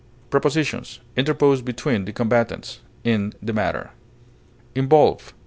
[0.31, 3.91] Prepositions: Interpose between the combatants; in the matter.
[4.73, 5.31] INVOLVE.